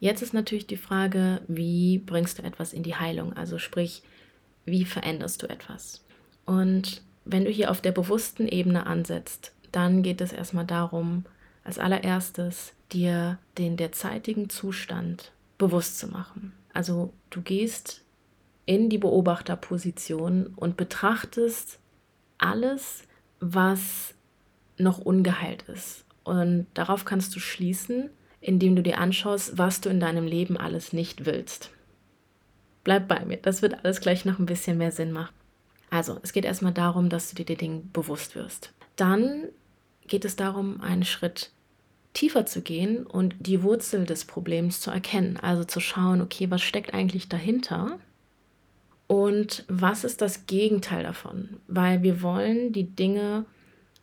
Jetzt 0.00 0.22
ist 0.22 0.34
natürlich 0.34 0.66
die 0.66 0.76
Frage, 0.76 1.40
wie 1.48 1.98
bringst 1.98 2.38
du 2.38 2.42
etwas 2.42 2.72
in 2.72 2.82
die 2.82 2.94
Heilung? 2.94 3.32
Also 3.32 3.58
sprich, 3.58 4.02
wie 4.64 4.84
veränderst 4.84 5.42
du 5.42 5.48
etwas? 5.48 6.04
Und 6.44 7.02
wenn 7.24 7.44
du 7.44 7.50
hier 7.50 7.70
auf 7.70 7.80
der 7.80 7.92
bewussten 7.92 8.46
Ebene 8.46 8.86
ansetzt, 8.86 9.52
dann 9.72 10.02
geht 10.02 10.20
es 10.20 10.32
erstmal 10.32 10.66
darum, 10.66 11.24
als 11.64 11.78
allererstes 11.78 12.72
dir 12.92 13.38
den 13.58 13.76
derzeitigen 13.76 14.48
Zustand 14.48 15.32
bewusst 15.58 15.98
zu 15.98 16.08
machen. 16.08 16.52
Also 16.72 17.12
du 17.30 17.42
gehst 17.42 18.02
in 18.68 18.90
die 18.90 18.98
Beobachterposition 18.98 20.48
und 20.54 20.76
betrachtest 20.76 21.78
alles, 22.36 23.04
was 23.40 24.12
noch 24.76 24.98
ungeheilt 24.98 25.62
ist. 25.62 26.04
Und 26.22 26.66
darauf 26.74 27.06
kannst 27.06 27.34
du 27.34 27.40
schließen, 27.40 28.10
indem 28.42 28.76
du 28.76 28.82
dir 28.82 28.98
anschaust, 28.98 29.56
was 29.56 29.80
du 29.80 29.88
in 29.88 30.00
deinem 30.00 30.26
Leben 30.26 30.58
alles 30.58 30.92
nicht 30.92 31.24
willst. 31.24 31.70
Bleib 32.84 33.08
bei 33.08 33.24
mir, 33.24 33.38
das 33.38 33.62
wird 33.62 33.82
alles 33.82 34.02
gleich 34.02 34.26
noch 34.26 34.38
ein 34.38 34.44
bisschen 34.44 34.76
mehr 34.76 34.92
Sinn 34.92 35.12
machen. 35.12 35.34
Also, 35.88 36.18
es 36.22 36.34
geht 36.34 36.44
erstmal 36.44 36.74
darum, 36.74 37.08
dass 37.08 37.30
du 37.30 37.36
dir 37.36 37.46
die 37.46 37.56
Dinge 37.56 37.80
bewusst 37.94 38.34
wirst. 38.34 38.74
Dann 38.96 39.44
geht 40.06 40.26
es 40.26 40.36
darum, 40.36 40.82
einen 40.82 41.06
Schritt 41.06 41.52
tiefer 42.12 42.44
zu 42.44 42.60
gehen 42.60 43.06
und 43.06 43.34
die 43.38 43.62
Wurzel 43.62 44.04
des 44.04 44.26
Problems 44.26 44.82
zu 44.82 44.90
erkennen. 44.90 45.38
Also 45.38 45.64
zu 45.64 45.80
schauen, 45.80 46.20
okay, 46.20 46.50
was 46.50 46.60
steckt 46.60 46.92
eigentlich 46.92 47.30
dahinter 47.30 47.98
und 49.08 49.64
was 49.68 50.04
ist 50.04 50.20
das 50.20 50.46
Gegenteil 50.46 51.02
davon? 51.02 51.56
Weil 51.66 52.02
wir 52.02 52.22
wollen 52.22 52.72
die 52.72 52.94
Dinge 52.94 53.46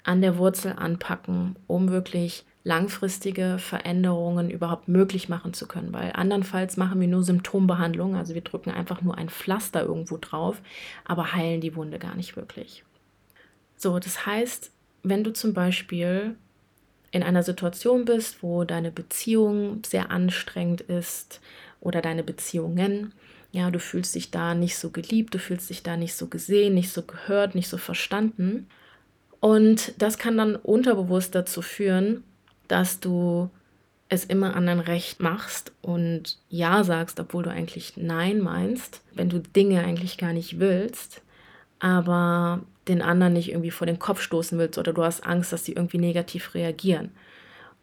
an 0.03 0.21
der 0.21 0.38
Wurzel 0.38 0.74
anpacken, 0.74 1.55
um 1.67 1.89
wirklich 1.89 2.43
langfristige 2.63 3.57
Veränderungen 3.59 4.50
überhaupt 4.50 4.88
möglich 4.88 5.29
machen 5.29 5.53
zu 5.53 5.67
können. 5.67 5.93
Weil 5.93 6.12
andernfalls 6.13 6.75
machen 6.75 7.00
wir 7.00 7.07
nur 7.07 7.24
Symptombehandlung, 7.24 8.15
also 8.15 8.33
wir 8.33 8.41
drücken 8.41 8.71
einfach 8.71 9.03
nur 9.03 9.15
ein 9.17 9.29
Pflaster 9.29 9.83
irgendwo 9.83 10.17
drauf, 10.17 10.62
aber 11.05 11.33
heilen 11.33 11.62
die 11.62 11.75
Wunde 11.75 12.00
gar 12.00 12.15
nicht 12.15 12.35
wirklich. 12.35 12.83
So, 13.77 14.00
das 14.00 14.25
heißt, 14.25 14.71
wenn 15.03 15.24
du 15.24 15.31
zum 15.31 15.53
Beispiel 15.53 16.35
in 17.12 17.21
einer 17.21 17.43
Situation 17.43 18.05
bist, 18.05 18.41
wo 18.41 18.63
deine 18.63 18.91
Beziehung 18.91 19.83
sehr 19.85 20.09
anstrengend 20.09 20.81
ist 20.81 21.41
oder 21.79 22.01
deine 22.01 22.24
Beziehungen, 22.24 23.13
ja, 23.55 23.71
du 23.71 23.79
fühlst 23.79 24.13
dich 24.15 24.31
da 24.31 24.53
nicht 24.53 24.77
so 24.77 24.89
geliebt, 24.89 25.33
du 25.33 25.39
fühlst 25.39 25.69
dich 25.69 25.81
da 25.81 25.95
nicht 25.95 26.13
so 26.13 26.27
gesehen, 26.27 26.74
nicht 26.74 26.91
so 26.91 27.03
gehört, 27.03 27.55
nicht 27.55 27.69
so 27.69 27.77
verstanden. 27.77 28.67
Und 29.39 29.93
das 29.97 30.17
kann 30.17 30.38
dann 30.38 30.57
unterbewusst 30.57 31.33
dazu 31.35 31.62
führen, 31.62 32.25
dass 32.67 33.00
du 33.00 33.50
es 34.09 34.25
immer 34.25 34.57
anderen 34.57 34.81
recht 34.81 35.21
machst 35.21 35.71
und 35.81 36.38
Ja 36.50 36.83
sagst, 36.83 37.17
obwohl 37.21 37.43
du 37.43 37.50
eigentlich 37.50 37.93
Nein 37.95 38.41
meinst, 38.41 39.01
wenn 39.13 39.29
du 39.29 39.39
Dinge 39.39 39.85
eigentlich 39.85 40.17
gar 40.17 40.33
nicht 40.33 40.59
willst, 40.59 41.21
aber 41.79 42.62
den 42.89 43.01
anderen 43.01 43.33
nicht 43.33 43.50
irgendwie 43.50 43.71
vor 43.71 43.88
den 43.88 44.00
Kopf 44.00 44.19
stoßen 44.21 44.59
willst 44.59 44.77
oder 44.77 44.91
du 44.91 45.01
hast 45.01 45.25
Angst, 45.25 45.53
dass 45.53 45.63
sie 45.63 45.74
irgendwie 45.74 45.97
negativ 45.97 46.55
reagieren. 46.55 47.12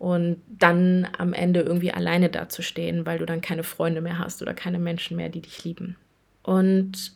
Und 0.02 0.42
dann 0.48 1.06
am 1.16 1.32
Ende 1.32 1.60
irgendwie 1.60 1.92
alleine 1.92 2.28
dazustehen, 2.28 3.06
weil 3.06 3.20
du 3.20 3.24
dann 3.24 3.40
keine 3.40 3.62
Freunde 3.62 4.00
mehr 4.00 4.18
hast 4.18 4.42
oder 4.42 4.52
keine 4.52 4.80
Menschen 4.80 5.16
mehr, 5.16 5.28
die 5.28 5.42
dich 5.42 5.62
lieben. 5.62 5.96
Und 6.42 7.12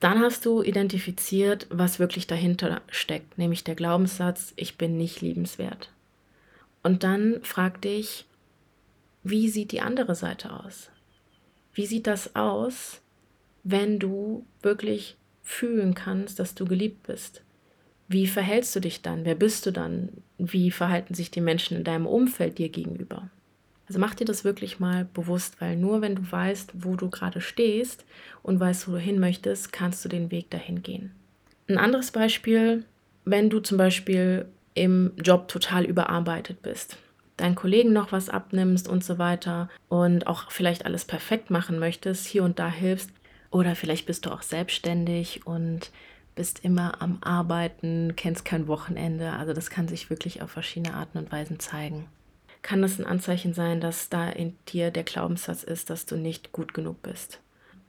dann 0.00 0.18
hast 0.18 0.44
du 0.44 0.64
identifiziert, 0.64 1.68
was 1.70 2.00
wirklich 2.00 2.26
dahinter 2.26 2.80
steckt, 2.88 3.38
nämlich 3.38 3.62
der 3.62 3.76
Glaubenssatz, 3.76 4.52
ich 4.56 4.76
bin 4.76 4.96
nicht 4.96 5.20
liebenswert. 5.20 5.92
Und 6.82 7.04
dann 7.04 7.38
frag 7.44 7.80
dich, 7.82 8.26
wie 9.22 9.48
sieht 9.48 9.70
die 9.70 9.80
andere 9.80 10.16
Seite 10.16 10.52
aus? 10.52 10.90
Wie 11.72 11.86
sieht 11.86 12.08
das 12.08 12.34
aus, 12.34 13.00
wenn 13.62 14.00
du 14.00 14.44
wirklich 14.60 15.16
fühlen 15.44 15.94
kannst, 15.94 16.40
dass 16.40 16.56
du 16.56 16.64
geliebt 16.64 17.04
bist? 17.04 17.44
Wie 18.12 18.26
verhältst 18.26 18.76
du 18.76 18.80
dich 18.80 19.00
dann? 19.00 19.24
Wer 19.24 19.34
bist 19.34 19.64
du 19.64 19.70
dann? 19.70 20.10
Wie 20.36 20.70
verhalten 20.70 21.14
sich 21.14 21.30
die 21.30 21.40
Menschen 21.40 21.78
in 21.78 21.84
deinem 21.84 22.06
Umfeld 22.06 22.58
dir 22.58 22.68
gegenüber? 22.68 23.30
Also 23.88 23.98
mach 23.98 24.14
dir 24.14 24.26
das 24.26 24.44
wirklich 24.44 24.78
mal 24.78 25.06
bewusst, 25.14 25.60
weil 25.60 25.76
nur 25.76 26.02
wenn 26.02 26.16
du 26.16 26.30
weißt, 26.30 26.72
wo 26.74 26.94
du 26.94 27.08
gerade 27.08 27.40
stehst 27.40 28.04
und 28.42 28.60
weißt, 28.60 28.86
wo 28.86 28.92
du 28.92 28.98
hin 28.98 29.18
möchtest, 29.18 29.72
kannst 29.72 30.04
du 30.04 30.10
den 30.10 30.30
Weg 30.30 30.50
dahin 30.50 30.82
gehen. 30.82 31.12
Ein 31.68 31.78
anderes 31.78 32.10
Beispiel, 32.10 32.84
wenn 33.24 33.48
du 33.48 33.60
zum 33.60 33.78
Beispiel 33.78 34.44
im 34.74 35.12
Job 35.16 35.48
total 35.48 35.84
überarbeitet 35.84 36.60
bist, 36.60 36.98
deinen 37.38 37.54
Kollegen 37.54 37.94
noch 37.94 38.12
was 38.12 38.28
abnimmst 38.28 38.88
und 38.88 39.02
so 39.02 39.16
weiter 39.16 39.70
und 39.88 40.26
auch 40.26 40.50
vielleicht 40.50 40.84
alles 40.84 41.06
perfekt 41.06 41.50
machen 41.50 41.78
möchtest, 41.78 42.26
hier 42.26 42.44
und 42.44 42.58
da 42.58 42.70
hilfst, 42.70 43.10
oder 43.50 43.74
vielleicht 43.74 44.06
bist 44.06 44.26
du 44.26 44.30
auch 44.30 44.42
selbstständig 44.42 45.46
und 45.46 45.90
bist 46.34 46.64
immer 46.64 47.00
am 47.02 47.18
Arbeiten, 47.22 48.14
kennst 48.16 48.44
kein 48.44 48.66
Wochenende. 48.68 49.32
Also 49.32 49.52
das 49.52 49.70
kann 49.70 49.88
sich 49.88 50.10
wirklich 50.10 50.42
auf 50.42 50.50
verschiedene 50.50 50.94
Arten 50.94 51.18
und 51.18 51.32
Weisen 51.32 51.60
zeigen 51.60 52.06
kann 52.62 52.80
das 52.80 52.98
ein 52.98 53.06
Anzeichen 53.06 53.54
sein, 53.54 53.80
dass 53.80 54.08
da 54.08 54.30
in 54.30 54.56
dir 54.68 54.90
der 54.90 55.02
Glaubenssatz 55.02 55.64
ist, 55.64 55.90
dass 55.90 56.06
du 56.06 56.16
nicht 56.16 56.52
gut 56.52 56.74
genug 56.74 57.02
bist. 57.02 57.40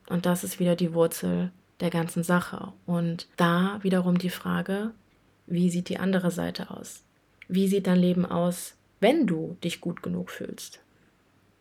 Und 0.08 0.26
das 0.26 0.44
ist 0.44 0.60
wieder 0.60 0.76
die 0.76 0.94
Wurzel 0.94 1.52
der 1.80 1.92
ganzen 1.92 2.24
Sache. 2.24 2.74
Und 2.86 3.28
da 3.38 3.80
wiederum 3.84 4.18
die 4.18 4.32
Frage, 4.32 4.92
wie 5.46 5.70
sieht 5.70 5.90
die 5.90 6.00
andere 6.00 6.32
Seite 6.32 6.72
aus? 6.72 7.04
Wie 7.48 7.68
sieht 7.68 7.88
dein 7.88 8.00
Leben 8.00 8.26
aus, 8.26 8.76
wenn 9.00 9.28
du 9.28 9.58
dich 9.64 9.80
gut 9.80 10.02
genug 10.02 10.32
fühlst? 10.32 10.82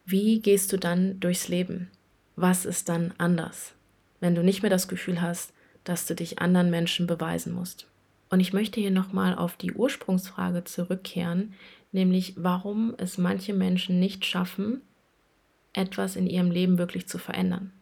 Wie 0.04 0.40
gehst 0.40 0.72
du 0.72 0.78
dann 0.78 1.20
durchs 1.20 1.48
Leben? 1.48 1.90
Was 2.34 2.64
ist 2.64 2.88
dann 2.88 3.12
anders, 3.18 3.74
wenn 4.20 4.34
du 4.34 4.42
nicht 4.42 4.62
mehr 4.62 4.70
das 4.70 4.88
Gefühl 4.88 5.20
hast, 5.20 5.52
dass 5.84 6.06
du 6.06 6.14
dich 6.14 6.38
anderen 6.38 6.70
Menschen 6.70 7.06
beweisen 7.06 7.52
musst? 7.52 7.86
Und 8.30 8.40
ich 8.40 8.52
möchte 8.52 8.80
hier 8.80 8.90
nochmal 8.90 9.34
auf 9.34 9.56
die 9.56 9.72
Ursprungsfrage 9.72 10.64
zurückkehren, 10.64 11.54
nämlich 11.92 12.34
warum 12.36 12.94
es 12.96 13.18
manche 13.18 13.52
Menschen 13.52 14.00
nicht 14.00 14.24
schaffen, 14.24 14.80
etwas 15.74 16.16
in 16.16 16.26
ihrem 16.26 16.50
Leben 16.50 16.78
wirklich 16.78 17.06
zu 17.06 17.18
verändern. 17.18 17.72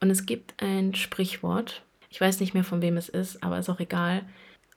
Und 0.00 0.10
es 0.10 0.26
gibt 0.26 0.54
ein 0.62 0.94
Sprichwort, 0.94 1.82
ich 2.10 2.20
weiß 2.20 2.40
nicht 2.40 2.54
mehr 2.54 2.64
von 2.64 2.82
wem 2.82 2.96
es 2.96 3.08
ist, 3.08 3.42
aber 3.42 3.58
ist 3.58 3.70
auch 3.70 3.80
egal. 3.80 4.22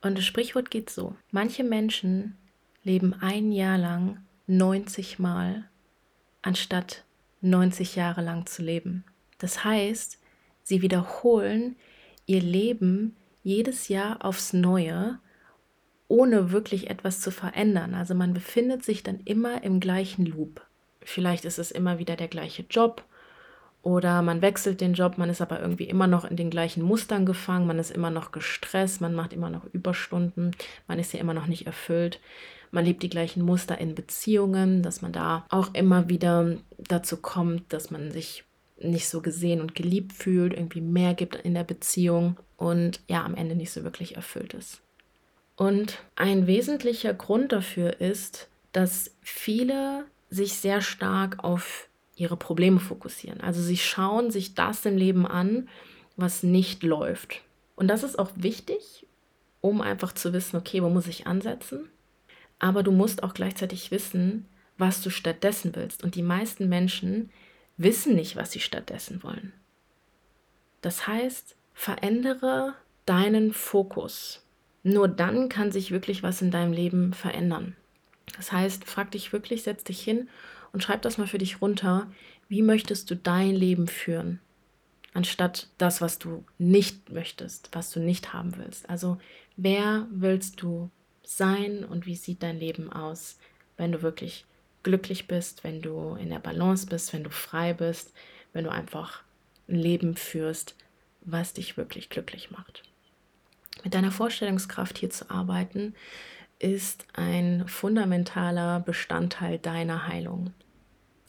Und 0.00 0.16
das 0.16 0.24
Sprichwort 0.24 0.70
geht 0.70 0.90
so: 0.90 1.16
Manche 1.30 1.64
Menschen 1.64 2.36
leben 2.82 3.14
ein 3.14 3.52
Jahr 3.52 3.78
lang 3.78 4.18
90 4.46 5.18
Mal, 5.18 5.64
anstatt 6.42 7.04
90 7.40 7.96
Jahre 7.96 8.22
lang 8.22 8.46
zu 8.46 8.62
leben. 8.62 9.04
Das 9.38 9.64
heißt, 9.64 10.18
sie 10.62 10.82
wiederholen 10.82 11.76
ihr 12.26 12.40
Leben 12.40 13.16
jedes 13.42 13.88
Jahr 13.88 14.24
aufs 14.24 14.52
Neue 14.52 15.18
ohne 16.08 16.52
wirklich 16.52 16.90
etwas 16.90 17.20
zu 17.20 17.30
verändern. 17.30 17.94
Also 17.94 18.14
man 18.14 18.32
befindet 18.32 18.84
sich 18.84 19.02
dann 19.02 19.20
immer 19.24 19.64
im 19.64 19.80
gleichen 19.80 20.26
Loop. 20.26 20.64
Vielleicht 21.02 21.44
ist 21.44 21.58
es 21.58 21.70
immer 21.70 21.98
wieder 21.98 22.16
der 22.16 22.28
gleiche 22.28 22.64
Job 22.68 23.04
oder 23.82 24.20
man 24.22 24.42
wechselt 24.42 24.80
den 24.80 24.94
Job, 24.94 25.16
man 25.16 25.30
ist 25.30 25.40
aber 25.40 25.60
irgendwie 25.60 25.84
immer 25.84 26.08
noch 26.08 26.24
in 26.24 26.36
den 26.36 26.50
gleichen 26.50 26.82
Mustern 26.82 27.24
gefangen, 27.24 27.68
man 27.68 27.78
ist 27.78 27.92
immer 27.92 28.10
noch 28.10 28.32
gestresst, 28.32 29.00
man 29.00 29.14
macht 29.14 29.32
immer 29.32 29.48
noch 29.48 29.64
Überstunden, 29.72 30.50
man 30.88 30.98
ist 30.98 31.12
ja 31.12 31.20
immer 31.20 31.34
noch 31.34 31.46
nicht 31.46 31.66
erfüllt. 31.66 32.20
Man 32.72 32.84
lebt 32.84 33.04
die 33.04 33.08
gleichen 33.08 33.42
Muster 33.44 33.78
in 33.78 33.94
Beziehungen, 33.94 34.82
dass 34.82 35.02
man 35.02 35.12
da 35.12 35.46
auch 35.50 35.72
immer 35.72 36.08
wieder 36.08 36.56
dazu 36.78 37.16
kommt, 37.16 37.72
dass 37.72 37.92
man 37.92 38.10
sich 38.10 38.42
nicht 38.78 39.08
so 39.08 39.20
gesehen 39.22 39.60
und 39.60 39.74
geliebt 39.74 40.12
fühlt, 40.12 40.52
irgendwie 40.52 40.80
mehr 40.80 41.14
gibt 41.14 41.36
in 41.36 41.54
der 41.54 41.64
Beziehung 41.64 42.36
und 42.56 43.00
ja, 43.08 43.24
am 43.24 43.34
Ende 43.34 43.54
nicht 43.54 43.70
so 43.70 43.84
wirklich 43.84 44.16
erfüllt 44.16 44.54
ist. 44.54 44.80
Und 45.56 45.98
ein 46.16 46.46
wesentlicher 46.46 47.14
Grund 47.14 47.52
dafür 47.52 48.00
ist, 48.00 48.48
dass 48.72 49.14
viele 49.22 50.04
sich 50.28 50.54
sehr 50.54 50.82
stark 50.82 51.42
auf 51.42 51.88
ihre 52.14 52.36
Probleme 52.36 52.80
fokussieren. 52.80 53.40
Also 53.40 53.62
sie 53.62 53.76
schauen 53.76 54.30
sich 54.30 54.54
das 54.54 54.84
im 54.84 54.96
Leben 54.96 55.26
an, 55.26 55.68
was 56.16 56.42
nicht 56.42 56.82
läuft. 56.82 57.42
Und 57.74 57.88
das 57.88 58.02
ist 58.02 58.18
auch 58.18 58.30
wichtig, 58.34 59.06
um 59.60 59.80
einfach 59.80 60.12
zu 60.12 60.32
wissen, 60.32 60.56
okay, 60.56 60.82
wo 60.82 60.88
muss 60.88 61.06
ich 61.06 61.26
ansetzen? 61.26 61.88
Aber 62.58 62.82
du 62.82 62.90
musst 62.90 63.22
auch 63.22 63.34
gleichzeitig 63.34 63.90
wissen, 63.90 64.46
was 64.78 65.02
du 65.02 65.10
stattdessen 65.10 65.74
willst. 65.74 66.02
Und 66.02 66.14
die 66.14 66.22
meisten 66.22 66.68
Menschen 66.68 67.30
wissen 67.76 68.14
nicht, 68.14 68.36
was 68.36 68.52
sie 68.52 68.60
stattdessen 68.60 69.22
wollen. 69.22 69.52
Das 70.80 71.06
heißt, 71.06 71.56
verändere 71.74 72.74
deinen 73.04 73.52
Fokus. 73.52 74.42
Nur 74.82 75.08
dann 75.08 75.48
kann 75.48 75.72
sich 75.72 75.90
wirklich 75.90 76.22
was 76.22 76.42
in 76.42 76.50
deinem 76.50 76.72
Leben 76.72 77.12
verändern. 77.12 77.76
Das 78.36 78.52
heißt, 78.52 78.84
frag 78.84 79.10
dich 79.10 79.32
wirklich, 79.32 79.62
setz 79.62 79.84
dich 79.84 80.00
hin 80.00 80.28
und 80.72 80.82
schreib 80.82 81.02
das 81.02 81.18
mal 81.18 81.26
für 81.26 81.38
dich 81.38 81.60
runter. 81.60 82.10
Wie 82.48 82.62
möchtest 82.62 83.10
du 83.10 83.16
dein 83.16 83.54
Leben 83.54 83.88
führen? 83.88 84.40
Anstatt 85.14 85.68
das, 85.78 86.00
was 86.00 86.18
du 86.18 86.44
nicht 86.58 87.10
möchtest, 87.10 87.70
was 87.72 87.90
du 87.90 88.00
nicht 88.00 88.32
haben 88.32 88.56
willst. 88.58 88.88
Also, 88.90 89.18
wer 89.56 90.06
willst 90.10 90.60
du 90.60 90.90
sein 91.24 91.84
und 91.84 92.06
wie 92.06 92.16
sieht 92.16 92.42
dein 92.42 92.58
Leben 92.58 92.92
aus, 92.92 93.38
wenn 93.76 93.92
du 93.92 94.02
wirklich 94.02 94.44
glücklich 94.86 95.26
bist, 95.26 95.64
wenn 95.64 95.82
du 95.82 96.14
in 96.14 96.30
der 96.30 96.38
Balance 96.38 96.86
bist, 96.86 97.12
wenn 97.12 97.24
du 97.24 97.30
frei 97.30 97.74
bist, 97.74 98.12
wenn 98.52 98.62
du 98.62 98.70
einfach 98.70 99.24
ein 99.68 99.74
Leben 99.74 100.14
führst, 100.14 100.76
was 101.22 101.54
dich 101.54 101.76
wirklich 101.76 102.08
glücklich 102.08 102.52
macht. 102.52 102.84
Mit 103.82 103.94
deiner 103.94 104.12
Vorstellungskraft 104.12 104.96
hier 104.96 105.10
zu 105.10 105.28
arbeiten, 105.28 105.96
ist 106.60 107.04
ein 107.14 107.66
fundamentaler 107.66 108.78
Bestandteil 108.78 109.58
deiner 109.58 110.06
Heilung. 110.06 110.52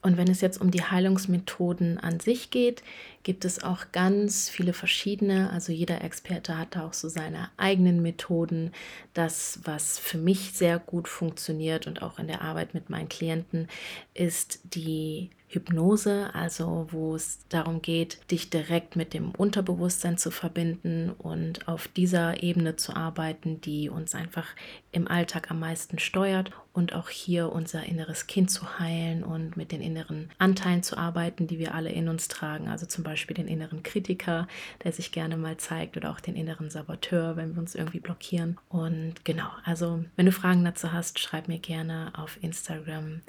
Und 0.08 0.16
wenn 0.16 0.30
es 0.30 0.40
jetzt 0.40 0.62
um 0.62 0.72
die 0.72 0.84
Heilungsmethoden 0.84 1.98
an 1.98 2.22
sich 2.22 2.50
geht, 2.50 2.82
gibt 3.24 3.44
es 3.44 3.62
auch 3.62 3.92
ganz 3.92 4.48
viele 4.48 4.72
verschiedene. 4.72 5.50
Also 5.50 5.74
jeder 5.74 6.02
Experte 6.02 6.58
hat 6.58 6.78
da 6.78 6.88
auch 6.88 6.94
so 6.94 7.10
seine 7.10 7.50
eigenen 7.58 8.02
Methoden. 8.02 8.72
Das, 9.14 9.60
was 9.66 10.00
für 10.00 10.18
mich 10.18 10.54
sehr 10.54 10.80
gut 10.80 11.10
funktioniert 11.10 11.88
und 11.88 12.02
auch 12.04 12.20
in 12.20 12.28
der 12.28 12.42
Arbeit 12.42 12.74
mit 12.74 12.90
meinen 12.90 13.10
Klienten, 13.10 13.68
ist 14.14 14.62
die 14.64 15.30
Hypnose, 15.50 16.34
also 16.34 16.88
wo 16.92 17.16
es 17.16 17.40
darum 17.50 17.82
geht, 17.82 18.20
dich 18.32 18.50
direkt 18.50 18.96
mit 18.96 19.14
dem 19.14 19.32
Unterbewusstsein 19.32 20.18
zu 20.18 20.32
verbinden 20.32 21.10
und 21.10 21.68
auf 21.68 21.90
dieser 21.90 22.44
Ebene 22.44 22.78
zu 22.78 22.96
arbeiten, 22.96 23.60
die 23.60 23.90
uns 23.90 24.16
einfach 24.16 24.48
im 24.94 25.10
Alltag 25.10 25.52
am 25.52 25.60
meisten 25.60 26.00
steuert 26.00 26.52
und 26.78 26.94
auch 26.94 27.10
hier 27.10 27.52
unser 27.52 27.88
inneres 27.88 28.28
Kind 28.28 28.52
zu 28.52 28.78
heilen 28.78 29.24
und 29.24 29.58
mit 29.58 29.72
den 29.72 29.82
inneren 29.82 30.30
Anteilen 30.38 30.84
zu 30.84 30.96
arbeiten, 30.96 31.48
die 31.48 31.58
wir 31.58 31.74
alle 31.74 31.90
in 31.90 32.08
uns 32.08 32.28
tragen, 32.28 32.68
also 32.68 32.86
zum 32.86 33.04
Beispiel 33.04 33.34
den 33.34 33.48
inneren 33.48 33.82
Kritiker, 33.82 34.48
der 34.84 34.92
sich 34.92 35.12
gerne 35.12 35.38
mal 35.38 35.58
zeigt 35.58 35.98
oder 35.98 36.12
auch 36.12 36.20
den 36.20 36.36
inneren 36.36 36.70
Saboteur, 36.70 37.36
wenn 37.36 37.56
wir 37.56 37.62
uns 37.62 37.74
irgendwie 37.74 38.00
blockieren. 38.00 38.60
Und 38.70 39.26
genau, 39.26 39.50
also 39.64 40.06
wenn 40.18 40.28
du 40.28 40.32
Fragen 40.32 40.64
dazu 40.64 40.94
hast, 40.94 41.18
schreib 41.18 41.48
mir 41.48 41.58
gerne 41.58 42.12
auf 42.14 42.38
Instagram 42.44 43.22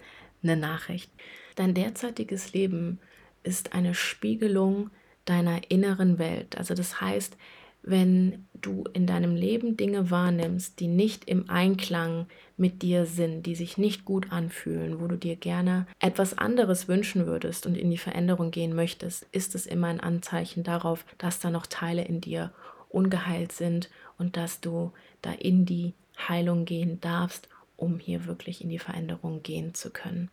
eine 0.42 0.56
Nachricht. 0.58 1.10
Dein 1.56 1.72
derzeitiges 1.72 2.52
Leben 2.52 2.98
ist 3.44 3.72
eine 3.72 3.94
Spiegelung 3.94 4.90
deiner 5.24 5.70
inneren 5.70 6.18
Welt. 6.18 6.58
Also 6.58 6.74
das 6.74 7.00
heißt, 7.00 7.34
wenn 7.82 8.46
du 8.52 8.84
in 8.92 9.06
deinem 9.06 9.34
Leben 9.34 9.78
Dinge 9.78 10.10
wahrnimmst, 10.10 10.80
die 10.80 10.88
nicht 10.88 11.24
im 11.24 11.48
Einklang 11.48 12.26
mit 12.58 12.82
dir 12.82 13.06
sind, 13.06 13.44
die 13.44 13.54
sich 13.54 13.78
nicht 13.78 14.04
gut 14.04 14.32
anfühlen, 14.32 15.00
wo 15.00 15.06
du 15.06 15.16
dir 15.16 15.36
gerne 15.36 15.86
etwas 16.00 16.36
anderes 16.36 16.88
wünschen 16.88 17.26
würdest 17.26 17.66
und 17.66 17.76
in 17.76 17.90
die 17.90 17.98
Veränderung 17.98 18.50
gehen 18.50 18.74
möchtest, 18.74 19.26
ist 19.32 19.54
es 19.54 19.66
immer 19.66 19.86
ein 19.86 20.00
Anzeichen 20.00 20.64
darauf, 20.64 21.04
dass 21.18 21.38
da 21.38 21.50
noch 21.50 21.66
Teile 21.66 22.04
in 22.04 22.20
dir 22.20 22.52
ungeheilt 22.88 23.52
sind 23.52 23.90
und 24.18 24.36
dass 24.36 24.60
du 24.60 24.92
da 25.22 25.32
in 25.32 25.66
die 25.66 25.94
Heilung 26.28 26.64
gehen 26.64 27.00
darfst, 27.00 27.48
um 27.76 27.98
hier 27.98 28.26
wirklich 28.26 28.62
in 28.62 28.70
die 28.70 28.80
Veränderung 28.80 29.42
gehen 29.42 29.74
zu 29.74 29.90
können. 29.90 30.30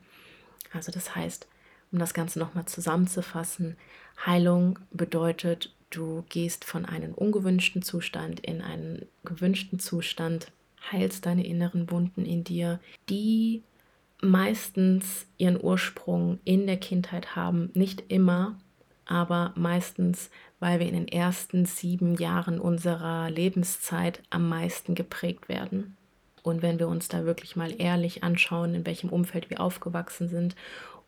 Also 0.73 0.91
das 0.91 1.15
heißt, 1.15 1.47
um 1.91 1.99
das 1.99 2.13
Ganze 2.13 2.39
nochmal 2.39 2.65
zusammenzufassen, 2.65 3.77
Heilung 4.25 4.79
bedeutet, 4.91 5.73
du 5.91 6.25
gehst 6.29 6.65
von 6.65 6.85
einem 6.85 7.13
ungewünschten 7.13 7.81
Zustand 7.81 8.39
in 8.39 8.61
einen 8.61 9.05
gewünschten 9.23 9.79
Zustand, 9.79 10.51
heilst 10.91 11.25
deine 11.25 11.45
inneren 11.45 11.89
Wunden 11.91 12.25
in 12.25 12.43
dir, 12.43 12.79
die 13.09 13.63
meistens 14.21 15.27
ihren 15.37 15.61
Ursprung 15.61 16.39
in 16.43 16.67
der 16.67 16.77
Kindheit 16.77 17.35
haben, 17.35 17.69
nicht 17.73 18.03
immer, 18.07 18.57
aber 19.05 19.53
meistens, 19.55 20.29
weil 20.59 20.79
wir 20.79 20.87
in 20.87 20.93
den 20.93 21.07
ersten 21.07 21.65
sieben 21.65 22.15
Jahren 22.15 22.59
unserer 22.59 23.29
Lebenszeit 23.29 24.21
am 24.29 24.49
meisten 24.49 24.95
geprägt 24.95 25.47
werden. 25.47 25.95
Und 26.43 26.61
wenn 26.61 26.79
wir 26.79 26.87
uns 26.87 27.07
da 27.07 27.25
wirklich 27.25 27.55
mal 27.55 27.73
ehrlich 27.79 28.23
anschauen, 28.23 28.73
in 28.75 28.85
welchem 28.85 29.09
Umfeld 29.09 29.49
wir 29.49 29.61
aufgewachsen 29.61 30.27
sind 30.27 30.55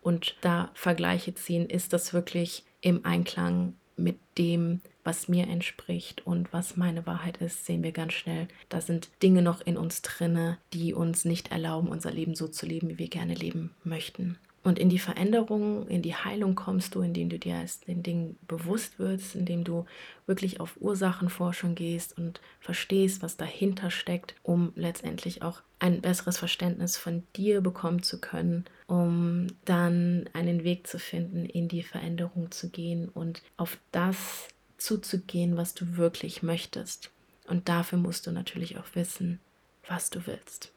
und 0.01 0.35
da 0.41 0.69
Vergleiche 0.73 1.33
ziehen, 1.35 1.67
ist 1.67 1.93
das 1.93 2.13
wirklich 2.13 2.63
im 2.81 3.05
Einklang 3.05 3.73
mit 3.97 4.17
dem, 4.37 4.81
was 5.03 5.27
mir 5.27 5.47
entspricht 5.47 6.25
und 6.25 6.53
was 6.53 6.77
meine 6.77 7.05
Wahrheit 7.05 7.37
ist, 7.37 7.65
sehen 7.65 7.83
wir 7.83 7.91
ganz 7.91 8.13
schnell, 8.13 8.47
da 8.69 8.81
sind 8.81 9.09
Dinge 9.23 9.41
noch 9.41 9.61
in 9.61 9.77
uns 9.77 10.01
drinne, 10.01 10.57
die 10.73 10.93
uns 10.93 11.25
nicht 11.25 11.51
erlauben, 11.51 11.89
unser 11.89 12.11
Leben 12.11 12.35
so 12.35 12.47
zu 12.47 12.65
leben, 12.65 12.89
wie 12.89 12.99
wir 12.99 13.09
gerne 13.09 13.33
leben 13.33 13.71
möchten. 13.83 14.37
Und 14.67 14.79
in 14.79 14.89
die 14.89 14.99
Veränderung, 14.99 15.87
in 15.87 16.01
die 16.01 16.13
Heilung 16.13 16.55
kommst 16.55 16.93
du, 16.93 17.01
indem 17.01 17.29
du 17.29 17.39
dir 17.39 17.63
den 17.87 18.03
Dingen 18.03 18.37
bewusst 18.49 18.99
wirst, 18.99 19.33
indem 19.33 19.63
du 19.63 19.85
wirklich 20.25 20.59
auf 20.59 20.75
Ursachenforschung 20.81 21.73
gehst 21.73 22.17
und 22.17 22.41
verstehst, 22.59 23.21
was 23.21 23.37
dahinter 23.37 23.91
steckt, 23.91 24.35
um 24.43 24.73
letztendlich 24.75 25.41
auch 25.41 25.61
ein 25.79 26.01
besseres 26.01 26.37
Verständnis 26.37 26.97
von 26.97 27.23
dir 27.37 27.61
bekommen 27.61 28.03
zu 28.03 28.19
können, 28.19 28.65
um 28.87 29.47
dann 29.63 30.29
einen 30.33 30.65
Weg 30.65 30.85
zu 30.85 30.99
finden, 30.99 31.45
in 31.45 31.69
die 31.69 31.81
Veränderung 31.83 32.51
zu 32.51 32.67
gehen 32.69 33.07
und 33.07 33.43
auf 33.55 33.77
das 33.93 34.49
zuzugehen, 34.77 35.55
was 35.55 35.75
du 35.75 35.95
wirklich 35.95 36.43
möchtest. 36.43 37.09
Und 37.47 37.69
dafür 37.69 37.99
musst 37.99 38.27
du 38.27 38.31
natürlich 38.31 38.77
auch 38.77 38.95
wissen, 38.95 39.39
was 39.87 40.09
du 40.09 40.27
willst. 40.27 40.73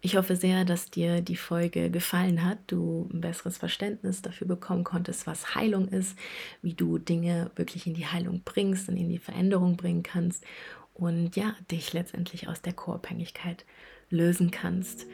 Ich 0.00 0.16
hoffe 0.16 0.36
sehr, 0.36 0.64
dass 0.64 0.90
dir 0.90 1.20
die 1.22 1.36
Folge 1.36 1.90
gefallen 1.90 2.44
hat, 2.44 2.58
du 2.68 3.08
ein 3.12 3.20
besseres 3.20 3.58
Verständnis 3.58 4.22
dafür 4.22 4.46
bekommen 4.46 4.84
konntest, 4.84 5.26
was 5.26 5.56
Heilung 5.56 5.88
ist, 5.88 6.16
wie 6.62 6.74
du 6.74 6.98
Dinge 6.98 7.50
wirklich 7.56 7.86
in 7.88 7.94
die 7.94 8.06
Heilung 8.06 8.42
bringst 8.44 8.88
und 8.88 8.96
in 8.96 9.08
die 9.08 9.18
Veränderung 9.18 9.76
bringen 9.76 10.04
kannst 10.04 10.44
und 10.94 11.34
ja, 11.34 11.56
dich 11.70 11.92
letztendlich 11.92 12.46
aus 12.48 12.62
der 12.62 12.74
Co-Abhängigkeit 12.74 13.64
lösen 14.08 14.52
kannst. 14.52 15.06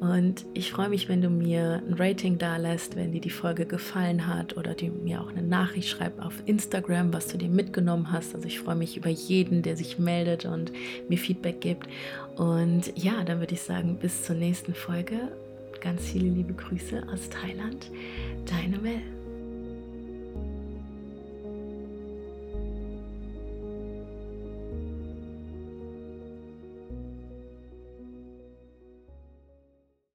Und 0.00 0.44
ich 0.54 0.72
freue 0.72 0.88
mich, 0.88 1.08
wenn 1.08 1.22
du 1.22 1.30
mir 1.30 1.82
ein 1.86 1.94
Rating 1.94 2.38
da 2.38 2.56
lässt, 2.56 2.96
wenn 2.96 3.12
dir 3.12 3.20
die 3.20 3.30
Folge 3.30 3.64
gefallen 3.64 4.26
hat 4.26 4.56
oder 4.56 4.74
du 4.74 4.86
mir 4.86 5.20
auch 5.20 5.30
eine 5.30 5.42
Nachricht 5.42 5.88
schreibst 5.88 6.20
auf 6.20 6.34
Instagram, 6.46 7.12
was 7.12 7.28
du 7.28 7.38
dir 7.38 7.48
mitgenommen 7.48 8.12
hast. 8.12 8.34
Also 8.34 8.46
ich 8.46 8.60
freue 8.60 8.74
mich 8.76 8.96
über 8.96 9.08
jeden, 9.08 9.62
der 9.62 9.76
sich 9.76 9.98
meldet 9.98 10.44
und 10.44 10.72
mir 11.08 11.18
Feedback 11.18 11.60
gibt. 11.60 11.88
Und 12.36 12.92
ja, 12.96 13.24
dann 13.24 13.38
würde 13.40 13.54
ich 13.54 13.62
sagen, 13.62 13.96
bis 13.96 14.24
zur 14.24 14.36
nächsten 14.36 14.74
Folge. 14.74 15.32
Ganz 15.80 16.02
viele 16.02 16.28
liebe 16.28 16.54
Grüße 16.54 17.02
aus 17.12 17.28
Thailand. 17.28 17.90
Deine 18.46 18.78
Mel. 18.78 19.13